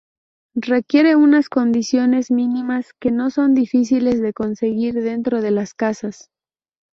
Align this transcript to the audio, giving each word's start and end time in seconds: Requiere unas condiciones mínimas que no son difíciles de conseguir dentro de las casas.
Requiere 0.55 1.15
unas 1.15 1.47
condiciones 1.47 2.31
mínimas 2.31 2.91
que 2.99 3.11
no 3.11 3.29
son 3.29 3.53
difíciles 3.53 4.19
de 4.19 4.33
conseguir 4.33 4.95
dentro 4.95 5.43
de 5.43 5.51
las 5.51 5.75
casas. 5.75 6.31